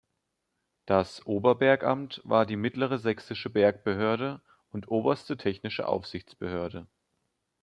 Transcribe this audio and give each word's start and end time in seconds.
Das 0.87 1.23
Oberbergamt 1.27 2.21
war 2.23 2.47
die 2.47 2.55
mittlere 2.55 2.97
sächsische 2.97 3.51
Bergbehörde 3.51 4.41
und 4.71 4.87
oberste 4.87 5.37
technische 5.37 5.87
Aufsichtsbehörde. 5.87 6.87